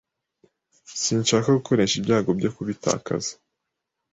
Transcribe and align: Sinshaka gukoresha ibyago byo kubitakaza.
Sinshaka 1.03 1.57
gukoresha 1.57 1.95
ibyago 1.97 2.29
byo 2.39 2.49
kubitakaza. 2.55 3.31